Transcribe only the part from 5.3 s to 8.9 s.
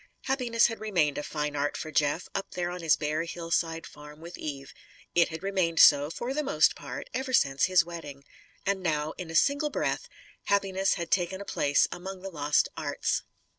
remained so, for the most part, ever since his wedding. And